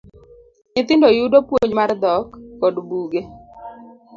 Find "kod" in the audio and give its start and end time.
2.59-2.75